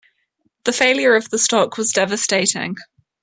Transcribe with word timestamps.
The 0.63 0.71
failure 0.73 1.15
of 1.15 1.29
the 1.29 1.37
stock 1.37 1.77
was 1.77 1.91
devastating. 1.91 2.75